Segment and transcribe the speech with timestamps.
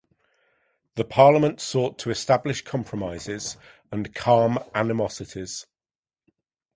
[0.95, 3.55] The Parliament sought to establish compromises
[3.91, 5.67] and calm animosities.